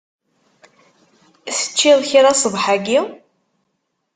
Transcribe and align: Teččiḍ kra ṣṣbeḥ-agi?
Teččiḍ 1.57 1.99
kra 2.09 2.31
ṣṣbeḥ-agi? 2.39 2.99